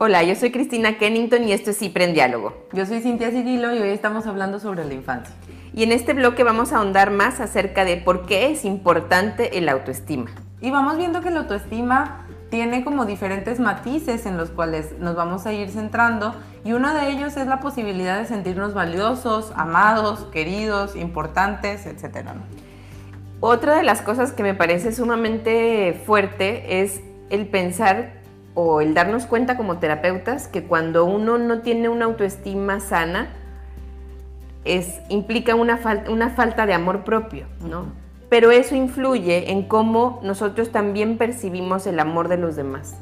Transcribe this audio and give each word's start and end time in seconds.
Hola, 0.00 0.22
yo 0.22 0.36
soy 0.36 0.52
Cristina 0.52 0.96
Kennington 0.96 1.42
y 1.42 1.50
esto 1.50 1.72
es 1.72 1.78
Cipre 1.78 2.04
en 2.04 2.14
Diálogo. 2.14 2.54
Yo 2.72 2.86
soy 2.86 3.00
Cintia 3.00 3.32
Cirilo 3.32 3.74
y 3.74 3.80
hoy 3.80 3.88
estamos 3.88 4.28
hablando 4.28 4.60
sobre 4.60 4.84
la 4.84 4.94
infancia. 4.94 5.34
Y 5.74 5.82
en 5.82 5.90
este 5.90 6.12
bloque 6.12 6.44
vamos 6.44 6.72
a 6.72 6.76
ahondar 6.76 7.10
más 7.10 7.40
acerca 7.40 7.84
de 7.84 7.96
por 7.96 8.24
qué 8.24 8.52
es 8.52 8.64
importante 8.64 9.58
el 9.58 9.68
autoestima. 9.68 10.30
Y 10.60 10.70
vamos 10.70 10.98
viendo 10.98 11.20
que 11.20 11.32
la 11.32 11.40
autoestima 11.40 12.28
tiene 12.48 12.84
como 12.84 13.06
diferentes 13.06 13.58
matices 13.58 14.24
en 14.26 14.36
los 14.36 14.50
cuales 14.50 14.96
nos 15.00 15.16
vamos 15.16 15.46
a 15.46 15.52
ir 15.52 15.68
centrando 15.68 16.32
y 16.64 16.74
uno 16.74 16.94
de 16.94 17.10
ellos 17.10 17.36
es 17.36 17.48
la 17.48 17.58
posibilidad 17.58 18.20
de 18.20 18.26
sentirnos 18.26 18.74
valiosos, 18.74 19.52
amados, 19.56 20.28
queridos, 20.30 20.94
importantes, 20.94 21.86
etc. 21.86 22.28
Otra 23.40 23.74
de 23.74 23.82
las 23.82 24.02
cosas 24.02 24.30
que 24.30 24.44
me 24.44 24.54
parece 24.54 24.92
sumamente 24.92 26.00
fuerte 26.06 26.82
es 26.82 27.00
el 27.30 27.48
pensar 27.48 28.17
o 28.54 28.80
el 28.80 28.94
darnos 28.94 29.26
cuenta 29.26 29.56
como 29.56 29.78
terapeutas 29.78 30.48
que 30.48 30.64
cuando 30.64 31.04
uno 31.04 31.38
no 31.38 31.60
tiene 31.60 31.88
una 31.88 32.06
autoestima 32.06 32.80
sana, 32.80 33.28
es, 34.64 35.00
implica 35.08 35.54
una, 35.54 35.80
una 36.08 36.30
falta 36.30 36.66
de 36.66 36.74
amor 36.74 37.04
propio, 37.04 37.46
¿no? 37.60 37.86
Pero 38.28 38.50
eso 38.50 38.74
influye 38.74 39.50
en 39.50 39.62
cómo 39.62 40.20
nosotros 40.22 40.70
también 40.70 41.16
percibimos 41.16 41.86
el 41.86 41.98
amor 41.98 42.28
de 42.28 42.36
los 42.36 42.56
demás. 42.56 42.96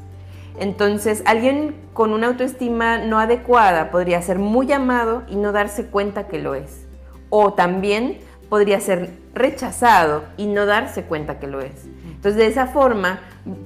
Entonces, 0.59 1.21
alguien 1.25 1.75
con 1.93 2.13
una 2.13 2.27
autoestima 2.27 2.97
no 2.97 3.19
adecuada 3.19 3.91
podría 3.91 4.21
ser 4.21 4.39
muy 4.39 4.71
amado 4.71 5.23
y 5.27 5.35
no 5.35 5.51
darse 5.51 5.87
cuenta 5.87 6.27
que 6.27 6.39
lo 6.39 6.55
es. 6.55 6.87
O 7.29 7.53
también 7.53 8.19
podría 8.49 8.79
ser 8.79 9.11
rechazado 9.33 10.23
y 10.37 10.47
no 10.47 10.65
darse 10.65 11.03
cuenta 11.03 11.39
que 11.39 11.47
lo 11.47 11.61
es. 11.61 11.85
Entonces, 12.05 12.35
de 12.35 12.47
esa 12.47 12.67
forma, 12.67 13.19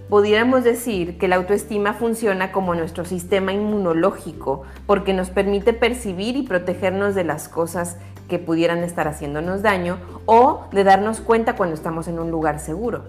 pudiéramos 0.09 0.63
decir 0.63 1.17
que 1.17 1.27
la 1.27 1.37
autoestima 1.37 1.93
funciona 1.93 2.51
como 2.51 2.75
nuestro 2.75 3.05
sistema 3.05 3.53
inmunológico, 3.53 4.63
porque 4.85 5.13
nos 5.13 5.29
permite 5.29 5.73
percibir 5.73 6.35
y 6.35 6.43
protegernos 6.43 7.15
de 7.15 7.23
las 7.23 7.47
cosas 7.47 7.97
que 8.27 8.39
pudieran 8.39 8.79
estar 8.79 9.07
haciéndonos 9.07 9.61
daño 9.61 9.97
o 10.25 10.65
de 10.71 10.83
darnos 10.83 11.21
cuenta 11.21 11.55
cuando 11.55 11.75
estamos 11.75 12.07
en 12.07 12.19
un 12.19 12.31
lugar 12.31 12.59
seguro. 12.59 13.03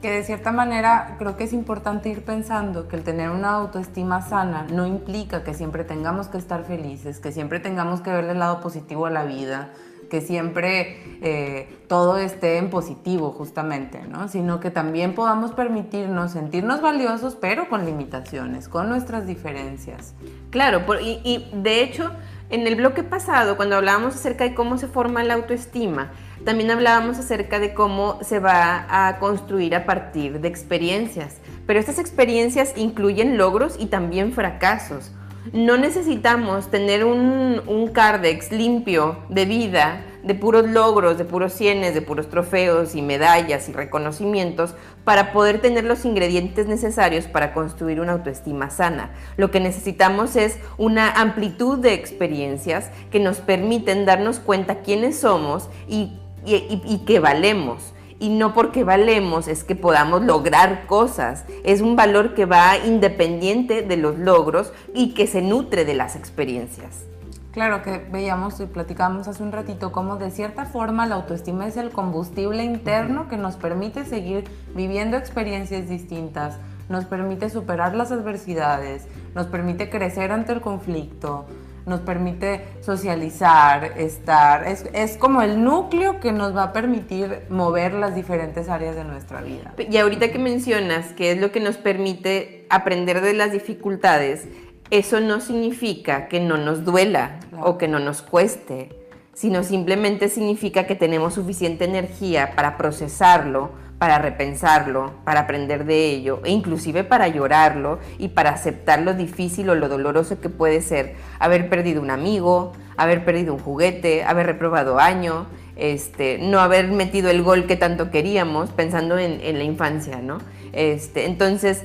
Que 0.00 0.10
de 0.10 0.24
cierta 0.24 0.50
manera 0.50 1.14
creo 1.18 1.36
que 1.36 1.44
es 1.44 1.52
importante 1.52 2.08
ir 2.08 2.24
pensando 2.24 2.88
que 2.88 2.96
el 2.96 3.04
tener 3.04 3.30
una 3.30 3.50
autoestima 3.50 4.20
sana 4.20 4.66
no 4.72 4.84
implica 4.84 5.44
que 5.44 5.54
siempre 5.54 5.84
tengamos 5.84 6.26
que 6.26 6.38
estar 6.38 6.64
felices, 6.64 7.20
que 7.20 7.30
siempre 7.30 7.60
tengamos 7.60 8.00
que 8.00 8.10
ver 8.10 8.24
el 8.24 8.38
lado 8.40 8.60
positivo 8.60 9.06
a 9.06 9.10
la 9.10 9.24
vida, 9.24 9.70
que 10.12 10.20
siempre 10.20 10.98
eh, 11.22 11.74
todo 11.88 12.18
esté 12.18 12.58
en 12.58 12.68
positivo 12.68 13.32
justamente, 13.32 14.02
¿no? 14.06 14.28
Sino 14.28 14.60
que 14.60 14.70
también 14.70 15.14
podamos 15.14 15.52
permitirnos 15.52 16.32
sentirnos 16.32 16.82
valiosos, 16.82 17.34
pero 17.34 17.70
con 17.70 17.86
limitaciones, 17.86 18.68
con 18.68 18.90
nuestras 18.90 19.26
diferencias. 19.26 20.12
Claro, 20.50 20.82
y, 21.00 21.22
y 21.24 21.48
de 21.54 21.82
hecho, 21.82 22.10
en 22.50 22.66
el 22.66 22.74
bloque 22.74 23.02
pasado, 23.04 23.56
cuando 23.56 23.76
hablábamos 23.76 24.14
acerca 24.14 24.44
de 24.44 24.54
cómo 24.54 24.76
se 24.76 24.86
forma 24.86 25.24
la 25.24 25.32
autoestima, 25.32 26.12
también 26.44 26.70
hablábamos 26.70 27.18
acerca 27.18 27.58
de 27.58 27.72
cómo 27.72 28.18
se 28.20 28.38
va 28.38 28.84
a 28.90 29.18
construir 29.18 29.74
a 29.74 29.86
partir 29.86 30.40
de 30.40 30.48
experiencias. 30.48 31.38
Pero 31.66 31.80
estas 31.80 31.98
experiencias 31.98 32.74
incluyen 32.76 33.38
logros 33.38 33.76
y 33.78 33.86
también 33.86 34.34
fracasos 34.34 35.10
no 35.52 35.76
necesitamos 35.76 36.70
tener 36.70 37.04
un, 37.04 37.62
un, 37.66 37.88
cardex 37.88 38.52
limpio 38.52 39.18
de 39.28 39.44
vida, 39.44 40.04
de 40.22 40.34
puros 40.34 40.68
logros, 40.68 41.18
de 41.18 41.24
puros 41.24 41.52
cienes, 41.52 41.94
de 41.94 42.02
puros 42.02 42.28
trofeos 42.28 42.94
y 42.94 43.02
medallas 43.02 43.68
y 43.68 43.72
reconocimientos 43.72 44.76
para 45.04 45.32
poder 45.32 45.60
tener 45.60 45.84
los 45.84 46.04
ingredientes 46.04 46.68
necesarios 46.68 47.26
para 47.26 47.54
construir 47.54 48.00
una 48.00 48.12
autoestima 48.12 48.70
sana. 48.70 49.10
Lo 49.36 49.50
que 49.50 49.58
necesitamos 49.58 50.36
es 50.36 50.58
una 50.78 51.10
amplitud 51.10 51.78
de 51.78 51.94
experiencias 51.94 52.90
que 53.10 53.18
nos 53.18 53.38
permiten 53.38 54.06
darnos 54.06 54.38
cuenta 54.38 54.80
quiénes 54.82 55.18
somos 55.18 55.68
y, 55.88 56.12
y, 56.46 56.80
y 56.84 56.98
que 57.04 57.18
valemos 57.18 57.94
y 58.22 58.28
no 58.28 58.54
porque 58.54 58.84
valemos 58.84 59.48
es 59.48 59.64
que 59.64 59.74
podamos 59.74 60.22
lograr 60.22 60.86
cosas. 60.86 61.44
Es 61.64 61.80
un 61.80 61.96
valor 61.96 62.34
que 62.34 62.46
va 62.46 62.78
independiente 62.78 63.82
de 63.82 63.96
los 63.96 64.16
logros 64.16 64.72
y 64.94 65.12
que 65.12 65.26
se 65.26 65.42
nutre 65.42 65.84
de 65.84 65.94
las 65.94 66.14
experiencias. 66.14 67.04
Claro 67.50 67.82
que 67.82 67.98
veíamos 68.12 68.60
y 68.60 68.66
platicamos 68.66 69.26
hace 69.26 69.42
un 69.42 69.50
ratito 69.50 69.90
cómo 69.90 70.18
de 70.18 70.30
cierta 70.30 70.66
forma 70.66 71.04
la 71.06 71.16
autoestima 71.16 71.66
es 71.66 71.76
el 71.76 71.90
combustible 71.90 72.62
interno 72.62 73.28
que 73.28 73.36
nos 73.36 73.56
permite 73.56 74.04
seguir 74.04 74.44
viviendo 74.72 75.16
experiencias 75.16 75.88
distintas, 75.88 76.58
nos 76.88 77.06
permite 77.06 77.50
superar 77.50 77.96
las 77.96 78.12
adversidades, 78.12 79.08
nos 79.34 79.48
permite 79.48 79.90
crecer 79.90 80.30
ante 80.30 80.52
el 80.52 80.60
conflicto, 80.60 81.46
nos 81.86 82.00
permite 82.00 82.64
socializar, 82.80 83.94
estar, 83.96 84.66
es, 84.66 84.84
es, 84.92 85.16
como 85.16 85.42
el 85.42 85.62
núcleo 85.62 86.20
que 86.20 86.32
nos 86.32 86.56
va 86.56 86.64
a 86.64 86.72
permitir 86.72 87.42
mover 87.48 87.94
las 87.94 88.14
diferentes 88.14 88.68
áreas 88.68 88.96
de 88.96 89.04
nuestra 89.04 89.40
vida. 89.40 89.74
Y 89.78 89.96
ahorita 89.96 90.30
que 90.30 90.38
mencionas 90.38 91.12
que 91.12 91.32
es 91.32 91.40
lo 91.40 91.52
que 91.52 91.60
nos 91.60 91.76
permite 91.76 92.66
aprender 92.70 93.20
de 93.20 93.34
las 93.34 93.52
dificultades, 93.52 94.46
eso 94.90 95.20
no 95.20 95.40
significa 95.40 96.28
que 96.28 96.40
no 96.40 96.56
nos 96.58 96.84
duela 96.84 97.40
claro. 97.50 97.64
o 97.64 97.78
que 97.78 97.88
no 97.88 97.98
nos 97.98 98.22
cueste, 98.22 98.90
sino 99.34 99.62
simplemente 99.62 100.28
significa 100.28 100.86
que 100.86 100.94
tenemos 100.94 101.34
suficiente 101.34 101.84
energía 101.84 102.52
para 102.54 102.76
procesarlo, 102.76 103.70
para 104.02 104.18
repensarlo, 104.18 105.12
para 105.22 105.42
aprender 105.42 105.84
de 105.84 106.06
ello, 106.06 106.40
e 106.44 106.50
inclusive 106.50 107.04
para 107.04 107.28
llorarlo 107.28 108.00
y 108.18 108.30
para 108.30 108.50
aceptar 108.50 109.00
lo 109.00 109.14
difícil 109.14 109.70
o 109.70 109.76
lo 109.76 109.88
doloroso 109.88 110.40
que 110.40 110.48
puede 110.48 110.82
ser 110.82 111.14
haber 111.38 111.68
perdido 111.68 112.02
un 112.02 112.10
amigo, 112.10 112.72
haber 112.96 113.24
perdido 113.24 113.54
un 113.54 113.60
juguete, 113.60 114.24
haber 114.24 114.46
reprobado 114.46 114.98
año, 114.98 115.46
este, 115.76 116.38
no 116.38 116.58
haber 116.58 116.88
metido 116.88 117.30
el 117.30 117.44
gol 117.44 117.68
que 117.68 117.76
tanto 117.76 118.10
queríamos, 118.10 118.70
pensando 118.70 119.18
en, 119.18 119.38
la 119.56 119.62
infancia, 119.62 120.18
¿no? 120.20 120.38
Este, 120.72 121.26
entonces, 121.26 121.84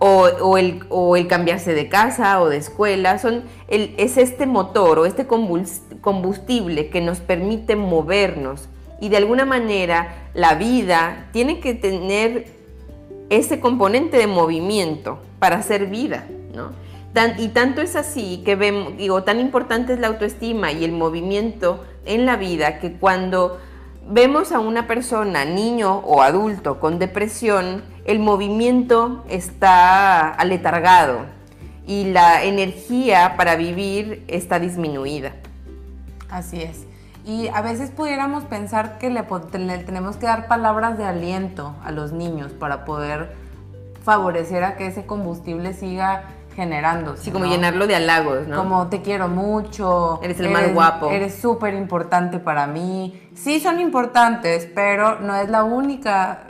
o, 0.00 0.22
o, 0.40 0.58
el, 0.58 0.80
o, 0.88 1.16
el, 1.16 1.28
cambiarse 1.28 1.74
de 1.74 1.88
casa 1.88 2.40
o 2.40 2.48
de 2.48 2.56
escuela, 2.56 3.20
son 3.20 3.44
el, 3.68 3.94
es 3.98 4.16
este 4.16 4.46
motor 4.46 4.98
o 4.98 5.06
este 5.06 5.28
combustible 5.28 6.88
que 6.88 7.00
nos 7.00 7.20
permite 7.20 7.76
movernos 7.76 8.68
y 9.02 9.08
de 9.08 9.16
alguna 9.16 9.44
manera 9.44 10.28
la 10.32 10.54
vida 10.54 11.26
tiene 11.32 11.58
que 11.58 11.74
tener 11.74 12.46
ese 13.30 13.58
componente 13.58 14.16
de 14.16 14.28
movimiento 14.28 15.18
para 15.40 15.60
ser 15.62 15.86
vida, 15.86 16.24
¿no? 16.54 16.70
Y 17.38 17.48
tanto 17.48 17.80
es 17.80 17.96
así 17.96 18.42
que 18.44 18.54
vemos, 18.54 18.96
digo, 18.96 19.24
tan 19.24 19.40
importante 19.40 19.94
es 19.94 19.98
la 19.98 20.06
autoestima 20.06 20.70
y 20.70 20.84
el 20.84 20.92
movimiento 20.92 21.84
en 22.06 22.26
la 22.26 22.36
vida 22.36 22.78
que 22.78 22.92
cuando 22.92 23.58
vemos 24.08 24.52
a 24.52 24.60
una 24.60 24.86
persona, 24.86 25.44
niño 25.44 25.98
o 26.04 26.22
adulto, 26.22 26.78
con 26.78 27.00
depresión, 27.00 27.82
el 28.04 28.20
movimiento 28.20 29.24
está 29.28 30.28
aletargado 30.28 31.26
y 31.88 32.04
la 32.04 32.44
energía 32.44 33.34
para 33.36 33.56
vivir 33.56 34.22
está 34.28 34.60
disminuida. 34.60 35.32
Así 36.30 36.62
es. 36.62 36.91
Y 37.24 37.48
a 37.48 37.62
veces 37.62 37.90
pudiéramos 37.90 38.44
pensar 38.44 38.98
que 38.98 39.10
le, 39.10 39.24
le, 39.58 39.78
tenemos 39.78 40.16
que 40.16 40.26
dar 40.26 40.48
palabras 40.48 40.98
de 40.98 41.04
aliento 41.04 41.74
a 41.84 41.92
los 41.92 42.12
niños 42.12 42.52
para 42.52 42.84
poder 42.84 43.34
favorecer 44.02 44.64
a 44.64 44.76
que 44.76 44.86
ese 44.86 45.06
combustible 45.06 45.72
siga 45.72 46.24
generándose. 46.56 47.24
Sí, 47.24 47.30
como 47.30 47.46
¿no? 47.46 47.50
llenarlo 47.50 47.86
de 47.86 47.94
halagos, 47.94 48.46
¿no? 48.46 48.56
Como 48.56 48.88
te 48.88 49.02
quiero 49.02 49.28
mucho. 49.28 50.20
Eres 50.22 50.40
el 50.40 50.50
más 50.50 50.72
guapo. 50.72 51.10
Eres 51.10 51.36
súper 51.36 51.74
importante 51.74 52.38
para 52.38 52.66
mí. 52.66 53.28
Sí 53.34 53.60
son 53.60 53.80
importantes, 53.80 54.68
pero 54.74 55.20
no 55.20 55.36
es 55.36 55.48
la 55.48 55.64
única, 55.64 56.46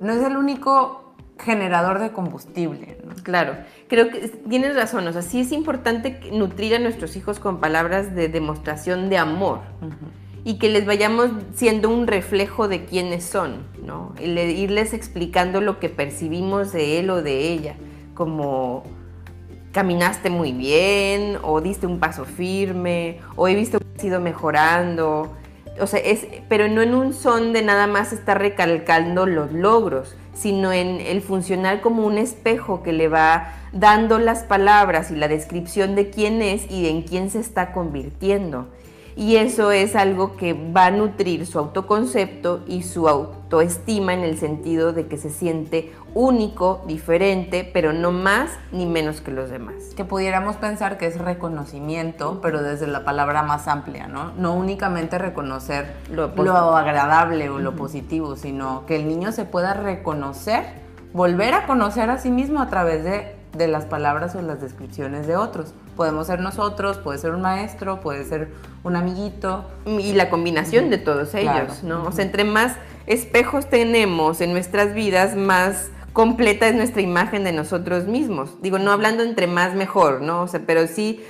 no 0.00 0.12
es 0.12 0.22
el 0.22 0.36
único 0.36 1.01
generador 1.42 1.98
de 1.98 2.12
combustible. 2.12 2.98
¿no? 3.04 3.14
Claro, 3.22 3.56
creo 3.88 4.10
que 4.10 4.28
tienes 4.48 4.76
razón, 4.76 5.06
o 5.06 5.12
sea, 5.12 5.22
sí 5.22 5.40
es 5.40 5.52
importante 5.52 6.20
nutrir 6.32 6.74
a 6.74 6.78
nuestros 6.78 7.16
hijos 7.16 7.38
con 7.38 7.60
palabras 7.60 8.14
de 8.14 8.28
demostración 8.28 9.10
de 9.10 9.18
amor 9.18 9.60
uh 9.80 9.86
-huh. 9.86 10.44
y 10.44 10.58
que 10.58 10.68
les 10.70 10.86
vayamos 10.86 11.30
siendo 11.54 11.88
un 11.90 12.06
reflejo 12.06 12.68
de 12.68 12.84
quiénes 12.84 13.24
son, 13.24 13.66
¿no? 13.84 14.14
El 14.20 14.38
irles 14.38 14.94
explicando 14.94 15.60
lo 15.60 15.78
que 15.78 15.88
percibimos 15.88 16.72
de 16.72 17.00
él 17.00 17.10
o 17.10 17.22
de 17.22 17.52
ella, 17.52 17.74
como 18.14 18.84
caminaste 19.72 20.30
muy 20.30 20.52
bien, 20.52 21.38
o 21.42 21.60
diste 21.60 21.86
un 21.86 21.98
paso 21.98 22.24
firme, 22.24 23.18
o 23.36 23.48
he 23.48 23.54
visto 23.54 23.78
que 23.78 23.86
has 23.96 24.04
ido 24.04 24.20
mejorando. 24.20 25.32
O 25.80 25.86
sea, 25.86 25.98
es, 26.00 26.26
pero 26.48 26.68
no 26.68 26.82
en 26.82 26.94
un 26.94 27.14
son 27.14 27.52
de 27.54 27.62
nada 27.62 27.86
más 27.86 28.12
estar 28.12 28.38
recalcando 28.38 29.24
los 29.26 29.50
logros, 29.52 30.14
sino 30.34 30.72
en 30.72 31.00
el 31.00 31.20
funcionar 31.22 31.80
como 31.80 32.06
un 32.06 32.18
espejo 32.18 32.82
que 32.82 32.92
le 32.92 33.08
va 33.08 33.54
dando 33.72 34.18
las 34.18 34.44
palabras 34.44 35.10
y 35.10 35.16
la 35.16 35.28
descripción 35.28 35.94
de 35.94 36.10
quién 36.10 36.42
es 36.42 36.70
y 36.70 36.88
en 36.88 37.02
quién 37.02 37.30
se 37.30 37.40
está 37.40 37.72
convirtiendo 37.72 38.68
y 39.16 39.36
eso 39.36 39.72
es 39.72 39.94
algo 39.94 40.36
que 40.36 40.54
va 40.54 40.86
a 40.86 40.90
nutrir 40.90 41.46
su 41.46 41.58
autoconcepto 41.58 42.62
y 42.66 42.82
su 42.82 43.08
autoestima 43.08 44.14
en 44.14 44.20
el 44.20 44.38
sentido 44.38 44.92
de 44.92 45.06
que 45.06 45.18
se 45.18 45.30
siente 45.30 45.92
único, 46.14 46.82
diferente, 46.86 47.68
pero 47.72 47.92
no 47.92 48.12
más 48.12 48.50
ni 48.70 48.86
menos 48.86 49.20
que 49.20 49.30
los 49.30 49.50
demás. 49.50 49.74
Que 49.96 50.04
pudiéramos 50.04 50.56
pensar 50.56 50.98
que 50.98 51.06
es 51.06 51.18
reconocimiento, 51.18 52.40
pero 52.42 52.62
desde 52.62 52.86
la 52.86 53.04
palabra 53.04 53.42
más 53.42 53.68
amplia, 53.68 54.08
¿no? 54.08 54.32
No 54.32 54.54
únicamente 54.54 55.18
reconocer 55.18 55.94
lo, 56.10 56.24
agradable 56.76 57.50
o 57.50 57.58
lo 57.58 57.76
positivo, 57.76 58.36
sino 58.36 58.84
que 58.86 58.96
el 58.96 59.08
niño 59.08 59.32
se 59.32 59.44
pueda 59.44 59.74
reconocer, 59.74 60.64
volver 61.12 61.54
a 61.54 61.66
conocer 61.66 62.10
a 62.10 62.18
sí 62.18 62.30
mismo 62.30 62.60
a 62.60 62.68
través 62.68 63.04
de, 63.04 63.36
de 63.56 63.68
las 63.68 63.84
palabras 63.86 64.34
o 64.34 64.42
las 64.42 64.60
descripciones 64.60 65.26
de 65.26 65.36
otros. 65.36 65.74
Podemos 66.02 66.26
ser 66.26 66.40
nosotros, 66.40 66.98
puede 66.98 67.16
ser 67.18 67.30
un 67.30 67.42
maestro, 67.42 68.00
puede 68.00 68.24
ser 68.24 68.48
un 68.82 68.96
amiguito. 68.96 69.66
Y 69.86 70.14
la 70.14 70.30
combinación 70.30 70.90
de 70.90 70.98
todos 70.98 71.32
ellos, 71.36 71.84
¿no? 71.84 72.02
O 72.02 72.10
sea, 72.10 72.24
entre 72.24 72.42
más 72.42 72.74
espejos 73.06 73.70
tenemos 73.70 74.40
en 74.40 74.50
nuestras 74.50 74.94
vidas, 74.94 75.36
más 75.36 75.92
completa 76.12 76.66
es 76.66 76.74
nuestra 76.74 77.02
imagen 77.02 77.44
de 77.44 77.52
nosotros 77.52 78.06
mismos. 78.06 78.60
Digo, 78.62 78.80
no 78.80 78.90
hablando 78.90 79.22
entre 79.22 79.46
más 79.46 79.76
mejor, 79.76 80.22
¿no? 80.22 80.42
O 80.42 80.48
sea, 80.48 80.62
pero 80.66 80.88
sí 80.88 81.24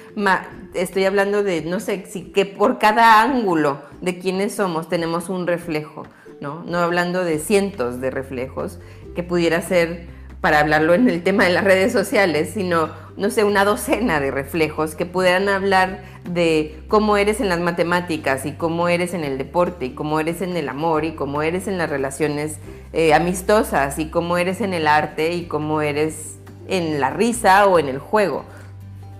estoy 0.72 1.04
hablando 1.04 1.42
de, 1.42 1.60
no 1.60 1.78
sé, 1.78 2.06
si 2.06 2.32
que 2.32 2.46
por 2.46 2.78
cada 2.78 3.20
ángulo 3.20 3.82
de 4.00 4.18
quienes 4.18 4.54
somos 4.54 4.88
tenemos 4.88 5.28
un 5.28 5.46
reflejo, 5.46 6.04
¿no? 6.40 6.64
No 6.64 6.78
hablando 6.78 7.26
de 7.26 7.38
cientos 7.40 8.00
de 8.00 8.10
reflejos, 8.10 8.78
que 9.14 9.22
pudiera 9.22 9.60
ser 9.60 10.06
para 10.42 10.58
hablarlo 10.58 10.92
en 10.92 11.08
el 11.08 11.22
tema 11.22 11.44
de 11.44 11.50
las 11.50 11.62
redes 11.62 11.92
sociales, 11.92 12.50
sino, 12.52 12.90
no 13.16 13.30
sé, 13.30 13.44
una 13.44 13.64
docena 13.64 14.18
de 14.18 14.32
reflejos 14.32 14.96
que 14.96 15.06
pudieran 15.06 15.48
hablar 15.48 16.02
de 16.28 16.82
cómo 16.88 17.16
eres 17.16 17.40
en 17.40 17.48
las 17.48 17.60
matemáticas 17.60 18.44
y 18.44 18.50
cómo 18.50 18.88
eres 18.88 19.14
en 19.14 19.22
el 19.22 19.38
deporte 19.38 19.86
y 19.86 19.94
cómo 19.94 20.18
eres 20.18 20.42
en 20.42 20.56
el 20.56 20.68
amor 20.68 21.04
y 21.04 21.14
cómo 21.14 21.42
eres 21.42 21.68
en 21.68 21.78
las 21.78 21.88
relaciones 21.88 22.58
eh, 22.92 23.14
amistosas 23.14 24.00
y 24.00 24.10
cómo 24.10 24.36
eres 24.36 24.60
en 24.60 24.74
el 24.74 24.88
arte 24.88 25.32
y 25.32 25.46
cómo 25.46 25.80
eres 25.80 26.38
en 26.66 26.98
la 27.00 27.10
risa 27.10 27.68
o 27.68 27.78
en 27.78 27.88
el 27.88 28.00
juego. 28.00 28.42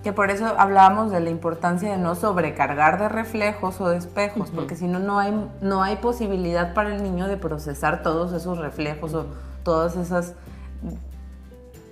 Que 0.03 0.11
por 0.11 0.29
eso 0.29 0.53
hablábamos 0.57 1.09
de 1.09 1.21
la 1.21 1.29
importancia 1.29 1.89
de 1.89 1.97
no 1.97 2.15
sobrecargar 2.15 2.99
de 2.99 3.07
reflejos 3.07 3.79
o 3.79 3.87
de 3.87 3.97
espejos, 3.97 4.51
porque 4.53 4.75
si 4.75 4.87
no, 4.87 4.99
no 4.99 5.19
hay, 5.19 5.33
no 5.61 5.83
hay 5.83 5.95
posibilidad 5.95 6.73
para 6.73 6.93
el 6.93 7.01
niño 7.01 7.29
de 7.29 7.37
procesar 7.37 8.03
todos 8.03 8.33
esos 8.33 8.57
reflejos 8.57 9.13
o 9.13 9.27
todas 9.63 9.95
esas 9.95 10.33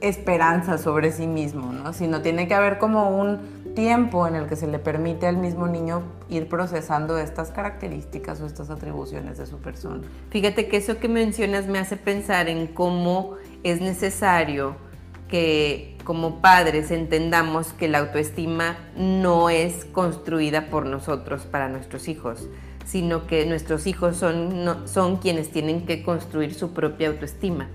esperanza 0.02 0.78
sobre 0.78 1.12
sí 1.12 1.28
mismo, 1.28 1.72
¿no? 1.72 1.94
Sino 1.94 2.22
tiene 2.22 2.48
que 2.48 2.54
haber 2.54 2.78
como 2.78 3.10
un 3.10 3.62
tiempo 3.76 4.28
en 4.28 4.36
el 4.36 4.48
que 4.48 4.56
se 4.56 4.68
le 4.68 4.80
permite 4.80 5.28
al 5.28 5.38
mismo 5.38 5.68
niño 5.68 6.04
ir 6.30 6.50
procesando 6.50 7.18
estas 7.18 7.52
características 7.52 8.42
o 8.42 8.46
estas 8.46 8.70
atribuciones 8.70 9.38
de 9.38 9.46
su 9.46 9.58
persona. 9.60 10.02
Fíjate 10.30 10.68
que 10.68 10.78
eso 10.78 10.98
que 10.98 11.08
mencionas 11.08 11.68
me 11.68 11.80
hace 11.80 11.98
pensar 11.98 12.50
en 12.50 12.68
cómo 12.68 13.36
es 13.64 13.80
necesario 13.80 14.76
que 15.28 15.98
como 16.04 16.42
padres 16.42 16.92
entendamos 16.92 17.72
que 17.74 17.88
la 17.88 18.00
autoestima 18.00 18.78
no 18.98 19.50
es 19.50 19.86
construida 19.86 20.70
por 20.70 20.86
nosotros 20.86 21.44
para 21.44 21.70
nuestros 21.70 22.08
hijos, 22.10 22.50
sino 22.86 23.28
que 23.28 23.46
nuestros 23.46 23.88
hijos 23.88 24.18
son, 24.18 24.82
son 24.86 25.18
quienes 25.18 25.52
tienen 25.52 25.86
que 25.86 26.04
construir 26.04 26.54
su 26.54 26.74
propia 26.74 27.10
autoestima 27.10 27.70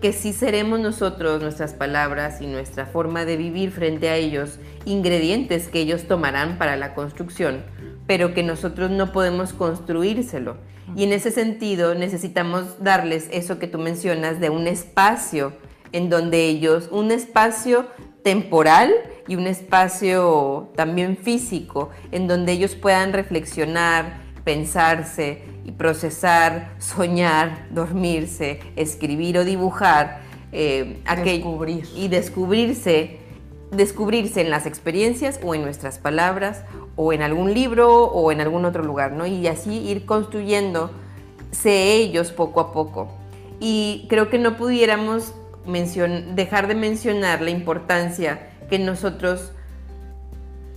que 0.00 0.12
si 0.12 0.32
seremos 0.32 0.80
nosotros, 0.80 1.42
nuestras 1.42 1.74
palabras 1.74 2.40
y 2.40 2.46
nuestra 2.46 2.86
forma 2.86 3.24
de 3.24 3.36
vivir 3.36 3.70
frente 3.70 4.08
a 4.08 4.16
ellos, 4.16 4.58
ingredientes 4.84 5.68
que 5.68 5.80
ellos 5.80 6.04
tomarán 6.04 6.56
para 6.56 6.76
la 6.76 6.94
construcción, 6.94 7.62
pero 8.06 8.32
que 8.32 8.42
nosotros 8.42 8.90
no 8.90 9.12
podemos 9.12 9.52
construírselo. 9.52 10.56
Y 10.96 11.04
en 11.04 11.12
ese 11.12 11.30
sentido 11.30 11.94
necesitamos 11.94 12.82
darles 12.82 13.28
eso 13.30 13.58
que 13.58 13.66
tú 13.66 13.78
mencionas 13.78 14.40
de 14.40 14.50
un 14.50 14.66
espacio 14.66 15.52
en 15.92 16.08
donde 16.08 16.46
ellos, 16.46 16.88
un 16.90 17.10
espacio 17.10 17.86
temporal 18.22 18.92
y 19.28 19.36
un 19.36 19.46
espacio 19.46 20.70
también 20.76 21.16
físico, 21.16 21.90
en 22.10 22.26
donde 22.26 22.52
ellos 22.52 22.74
puedan 22.74 23.12
reflexionar, 23.12 24.29
pensarse, 24.44 25.42
y 25.64 25.72
procesar, 25.72 26.72
soñar, 26.78 27.68
dormirse, 27.70 28.60
escribir 28.76 29.38
o 29.38 29.44
dibujar, 29.44 30.20
eh, 30.52 31.02
Descubrir. 31.24 31.86
y 31.94 32.08
descubrirse, 32.08 33.18
descubrirse 33.70 34.40
en 34.40 34.50
las 34.50 34.66
experiencias 34.66 35.38
o 35.44 35.54
en 35.54 35.62
nuestras 35.62 35.98
palabras 35.98 36.64
o 36.96 37.12
en 37.12 37.22
algún 37.22 37.54
libro 37.54 38.04
o 38.04 38.32
en 38.32 38.40
algún 38.40 38.64
otro 38.64 38.82
lugar, 38.82 39.12
¿no? 39.12 39.26
Y 39.26 39.46
así 39.46 39.78
ir 39.78 40.06
construyéndose 40.06 40.90
ellos 41.94 42.32
poco 42.32 42.60
a 42.60 42.72
poco. 42.72 43.08
Y 43.60 44.06
creo 44.08 44.28
que 44.28 44.38
no 44.38 44.56
pudiéramos 44.56 45.34
dejar 46.34 46.66
de 46.66 46.74
mencionar 46.74 47.42
la 47.42 47.50
importancia 47.50 48.48
que 48.68 48.78
nosotros 48.78 49.52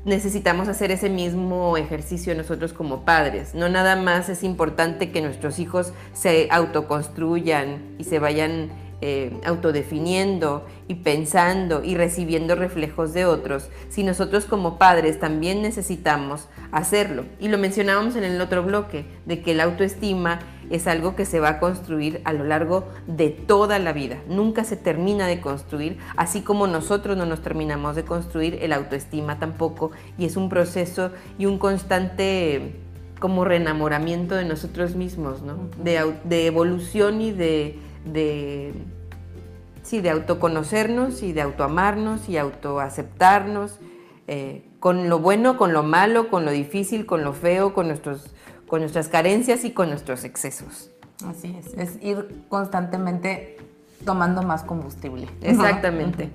necesitamos 0.05 0.67
hacer 0.67 0.91
ese 0.91 1.09
mismo 1.09 1.77
ejercicio 1.77 2.35
nosotros 2.35 2.73
como 2.73 3.05
padres. 3.05 3.55
No 3.55 3.69
nada 3.69 3.95
más 3.95 4.29
es 4.29 4.43
importante 4.43 5.11
que 5.11 5.21
nuestros 5.21 5.59
hijos 5.59 5.93
se 6.13 6.47
autoconstruyan 6.51 7.95
y 7.97 8.03
se 8.03 8.19
vayan 8.19 8.69
eh, 9.05 9.37
autodefiniendo 9.43 10.65
y 10.87 10.95
pensando 10.95 11.83
y 11.83 11.95
recibiendo 11.95 12.55
reflejos 12.55 13.13
de 13.13 13.25
otros, 13.25 13.67
si 13.89 14.01
nosotros 14.01 14.45
como 14.45 14.77
padres 14.77 15.19
también 15.19 15.61
necesitamos 15.61 16.47
hacerlo. 16.71 17.25
Y 17.41 17.49
lo 17.49 17.57
mencionábamos 17.57 18.15
en 18.15 18.23
el 18.23 18.39
otro 18.39 18.63
bloque, 18.63 19.03
de 19.25 19.41
que 19.41 19.55
la 19.55 19.65
autoestima 19.65 20.39
es 20.69 20.87
algo 20.87 21.17
que 21.17 21.25
se 21.25 21.41
va 21.41 21.49
a 21.49 21.59
construir 21.59 22.21
a 22.23 22.31
lo 22.31 22.45
largo 22.45 22.87
de 23.05 23.27
toda 23.27 23.77
la 23.77 23.91
vida. 23.91 24.19
Nunca 24.29 24.63
se 24.63 24.77
termina 24.77 25.27
de 25.27 25.41
construir, 25.41 25.97
así 26.15 26.39
como 26.39 26.65
nosotros 26.67 27.17
no 27.17 27.25
nos 27.25 27.41
terminamos 27.41 27.97
de 27.97 28.05
construir, 28.05 28.59
el 28.61 28.71
autoestima 28.71 29.37
tampoco, 29.37 29.91
y 30.17 30.23
es 30.23 30.37
un 30.37 30.47
proceso 30.47 31.11
y 31.37 31.45
un 31.45 31.57
constante 31.57 32.79
como 33.19 33.43
reenamoramiento 33.43 34.35
de 34.35 34.45
nosotros 34.45 34.95
mismos, 34.95 35.41
¿no? 35.41 35.69
de, 35.83 36.45
evolución 36.45 37.19
y 37.19 37.33
de, 37.33 37.79
de, 38.05 38.73
sí, 39.83 40.01
de 40.01 40.09
autoconocernos 40.09 41.21
y 41.21 41.33
de 41.33 41.41
autoamarnos 41.41 42.27
y 42.29 42.37
autoaceptarnos, 42.37 43.79
eh, 44.27 44.67
con 44.79 45.09
lo 45.09 45.19
bueno, 45.19 45.57
con 45.57 45.73
lo 45.73 45.83
malo, 45.83 46.29
con 46.29 46.45
lo 46.45 46.51
difícil, 46.51 47.05
con 47.05 47.23
lo 47.23 47.33
feo, 47.33 47.73
con 47.73 47.87
nuestros 47.87 48.33
con 48.73 48.79
nuestras 48.79 49.07
carencias 49.07 49.65
y 49.65 49.71
con 49.71 49.89
nuestros 49.89 50.23
excesos. 50.23 50.89
Así 51.27 51.55
es, 51.59 51.75
es 51.75 52.03
ir 52.03 52.43
constantemente 52.49 53.57
tomando 54.03 54.41
más 54.41 54.63
combustible. 54.63 55.27
Exactamente. 55.41 56.31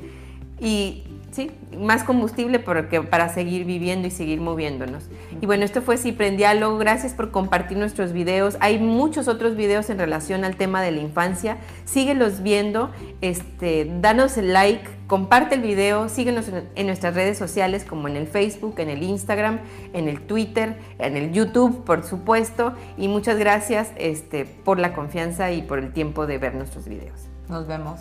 Y 0.61 1.03
sí, 1.31 1.51
más 1.79 2.05
combustible 2.05 2.59
porque, 2.59 3.03
para 3.03 3.29
seguir 3.29 3.65
viviendo 3.65 4.09
y 4.09 4.11
seguir 4.11 4.41
moviéndonos. 4.41 5.05
Y 5.41 5.47
bueno, 5.47 5.65
esto 5.65 5.83
fue 5.83 5.97
Cipre 5.97 6.29
en 6.29 6.37
Diálogo. 6.37 6.79
Gracias 6.79 7.13
por 7.15 7.31
compartir 7.31 7.79
nuestros 7.79 8.13
videos. 8.13 8.57
Hay 8.61 8.79
muchos 8.79 9.29
otros 9.29 9.57
videos 9.57 9.91
en 9.91 9.99
relación 9.99 10.45
al 10.45 10.57
tema 10.57 10.83
de 10.83 10.91
la 10.91 11.01
infancia. 11.01 11.59
Síguelos 11.85 12.43
viendo, 12.43 12.91
este, 13.21 13.91
danos 14.01 14.37
el 14.39 14.53
like, 14.53 14.89
comparte 15.07 15.55
el 15.55 15.63
video, 15.63 16.09
síguenos 16.09 16.47
en, 16.75 16.87
nuestras 16.87 17.15
redes 17.15 17.39
sociales 17.39 17.85
como 17.85 18.09
en 18.09 18.17
el 18.17 18.27
Facebook, 18.27 18.75
en 18.79 18.91
el 18.91 19.03
Instagram, 19.03 19.61
en 19.93 20.09
el 20.09 20.21
Twitter, 20.21 20.77
en 20.99 21.17
el 21.17 21.33
YouTube, 21.33 21.85
por 21.85 22.05
supuesto. 22.05 22.75
Y 22.97 23.09
muchas 23.09 23.39
gracias 23.39 23.93
este, 23.97 24.45
por 24.45 24.79
la 24.79 24.95
confianza 24.95 25.53
y 25.53 25.63
por 25.63 25.79
el 25.79 25.93
tiempo 25.93 26.27
de 26.27 26.39
ver 26.39 26.55
nuestros 26.55 26.89
videos. 26.89 27.29
Nos 27.49 27.67
vemos. 27.67 28.01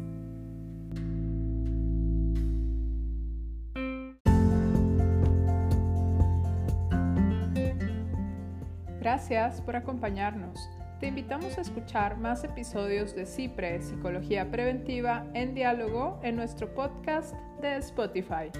Gracias 9.01 9.61
por 9.61 9.75
acompañarnos. 9.75 10.69
Te 10.99 11.07
invitamos 11.07 11.57
a 11.57 11.61
escuchar 11.61 12.17
más 12.17 12.43
episodios 12.43 13.15
de 13.15 13.25
CIPRE, 13.25 13.81
Psicología 13.81 14.51
Preventiva 14.51 15.25
en 15.33 15.55
Diálogo, 15.55 16.19
en 16.21 16.35
nuestro 16.35 16.71
podcast 16.75 17.33
de 17.61 17.77
Spotify. 17.77 18.51